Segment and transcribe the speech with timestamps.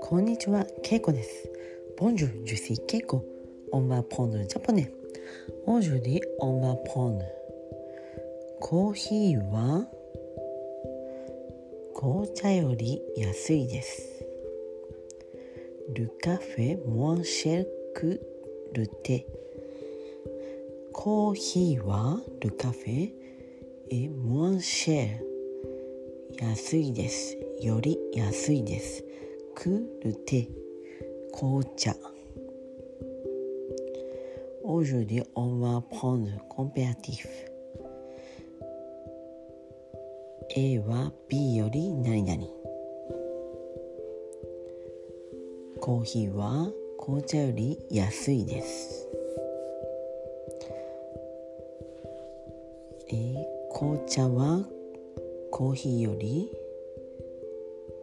[0.00, 1.50] こんにちは、けいこです。
[1.98, 3.24] ボンジュー、ジュシー、けいこ。
[3.72, 4.92] おンバーポンヌ、ジャポネ。
[5.66, 6.76] オンおュディ、オンバー
[7.08, 7.24] ンヌ。
[8.60, 9.88] コーヒーは？
[11.96, 14.24] 紅茶より安いです。
[15.94, 18.20] ルカフェモンシェルク
[18.72, 19.26] ルテ
[20.92, 22.20] コーヒーは？
[22.38, 23.23] ルカフェ？
[23.96, 25.20] えモンシェ
[26.40, 27.38] 安いです。
[27.60, 29.04] より安いです。
[29.54, 30.48] くるて
[31.32, 31.94] 紅茶。
[34.64, 37.28] オージュディオンワーポコンペアティフ
[40.56, 42.42] A は B より何々
[45.80, 49.04] コーヒーは紅茶より安いです
[53.76, 54.64] 紅茶は
[55.50, 56.48] コーヒーより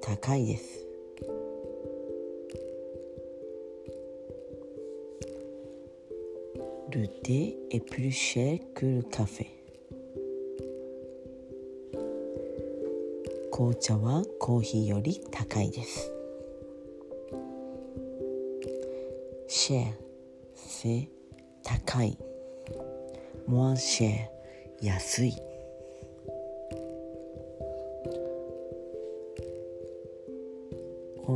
[0.01, 0.85] 高いです
[6.89, 9.47] ルテエプルシェクルカフェ
[13.49, 16.11] 紅茶はコーヒーより高いです
[19.47, 19.93] シェア
[20.53, 21.07] せ
[21.63, 22.17] 高い
[23.47, 25.50] モアシェア安い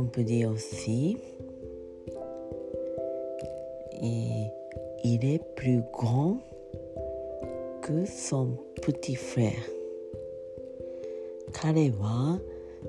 [0.04, 1.16] ディオシ
[4.02, 4.52] え
[5.02, 6.38] Il est plus grand
[7.80, 9.52] que son petit frère.
[11.52, 12.38] 彼は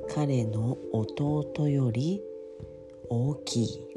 [0.10, 2.22] 彼の弟より
[3.10, 3.88] 大きい。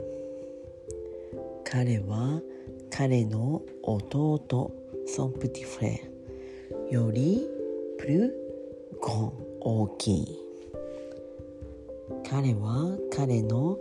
[1.64, 2.40] 彼は
[2.90, 4.70] 彼の弟
[5.06, 5.98] son petit frère
[6.90, 7.48] より
[7.98, 8.32] plus
[9.00, 10.49] grand 大きい。
[12.30, 13.76] 彼は彼の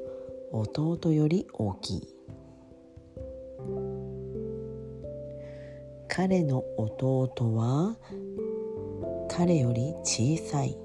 [0.51, 2.07] 弟より大きい。
[6.07, 7.95] 彼の弟は
[9.29, 10.75] 彼より小さい。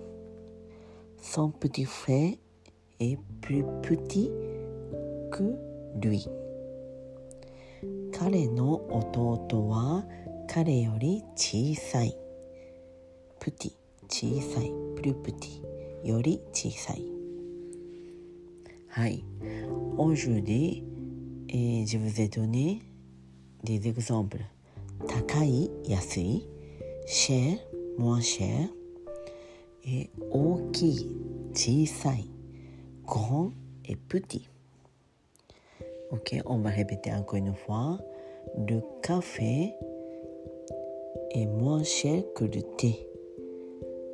[1.22, 2.36] Son petit frère
[3.00, 4.30] est plus petit
[5.32, 5.56] que
[6.02, 6.28] lui.
[8.12, 10.04] 彼の弟は
[10.48, 12.14] 彼より小さい。
[13.40, 13.72] プティ、
[14.10, 14.70] 小さい。
[14.96, 17.13] プルプティ、より小さい。
[18.94, 19.24] はい。
[19.98, 20.84] Aujourd'hui,
[21.48, 22.80] et je vous ai donné
[23.64, 24.38] des exemples.
[25.08, 26.46] 高い安い
[27.04, 27.58] シェー
[27.98, 28.68] モアシェー
[29.84, 31.10] え大きい
[31.52, 32.30] 小さい
[33.04, 34.42] ゴンエプティ
[36.12, 37.98] Ok, on va répéter encore une fois.
[38.56, 39.74] Le café
[41.32, 43.08] est moins cher que le thé.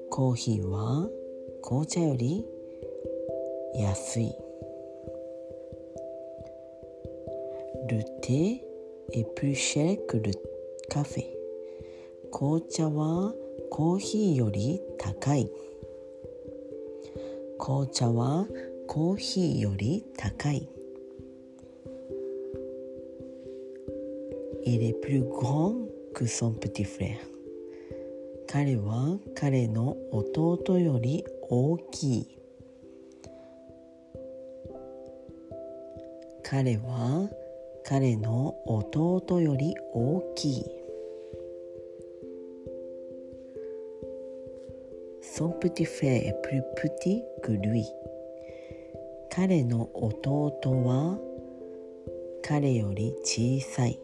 [0.08, 1.06] コーヒーは
[7.90, 8.62] Le thé
[9.12, 10.50] est plus cher que le thé.
[10.90, 11.24] カフェ
[12.32, 13.32] 紅茶は
[13.70, 15.48] コーヒーより高い
[17.60, 18.48] 紅茶は
[18.88, 20.68] コーヒーより高い
[24.66, 25.76] Il est plus grand
[26.12, 27.20] que son petit frère
[28.48, 32.38] 彼は彼の弟より大きい
[36.42, 37.30] 彼は
[37.84, 40.64] 彼の弟より大きい。
[45.22, 47.84] Son petit frère est plus petit que lui.
[49.30, 50.52] 彼の弟
[50.84, 51.18] は
[52.42, 53.98] 彼より小さい。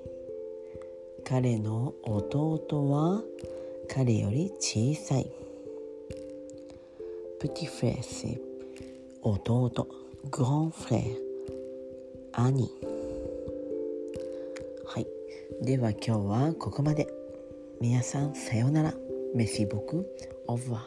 [1.24, 3.22] 彼の弟は
[3.88, 5.30] 彼より小さい。
[7.40, 8.40] プティフェエ
[9.22, 9.88] 弟。
[10.30, 11.16] グランフレー
[12.32, 12.68] 兄
[15.62, 17.08] では今日はここまで。
[17.80, 18.94] 皆さんさようなら。
[19.34, 20.06] メシボク
[20.46, 20.86] オブワ。